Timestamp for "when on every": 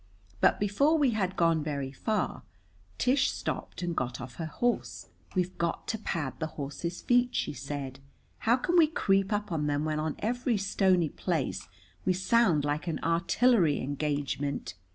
9.85-10.57